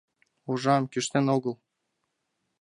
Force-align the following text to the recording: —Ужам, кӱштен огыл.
—Ужам, 0.51 0.83
кӱштен 0.91 1.25
огыл. 1.35 1.55